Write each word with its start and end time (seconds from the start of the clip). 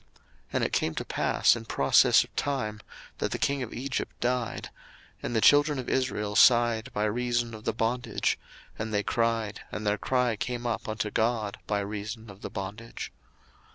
02:002:023 0.01 0.09
And 0.53 0.63
it 0.63 0.73
came 0.73 0.95
to 0.95 1.05
pass 1.05 1.55
in 1.55 1.65
process 1.65 2.23
of 2.23 2.35
time, 2.35 2.81
that 3.19 3.29
the 3.29 3.37
king 3.37 3.61
of 3.61 3.71
Egypt 3.71 4.19
died: 4.19 4.71
and 5.21 5.35
the 5.35 5.41
children 5.41 5.77
of 5.77 5.87
Israel 5.89 6.35
sighed 6.35 6.91
by 6.91 7.03
reason 7.03 7.53
of 7.53 7.65
the 7.65 7.71
bondage, 7.73 8.39
and 8.79 8.91
they 8.91 9.03
cried, 9.03 9.61
and 9.71 9.85
their 9.85 9.99
cry 9.99 10.35
came 10.35 10.65
up 10.65 10.89
unto 10.89 11.11
God 11.11 11.59
by 11.67 11.81
reason 11.81 12.31
of 12.31 12.41
the 12.41 12.49
bondage. 12.49 13.11